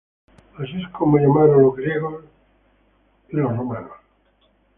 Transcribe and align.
Así 0.57 0.81
es 0.81 0.89
como 0.93 1.19
llamaron 1.19 1.61
los 1.61 1.75
griegos 1.75 2.25
y 3.29 3.33
luego 3.35 3.49
los 3.51 3.57
romanos. 3.59 3.91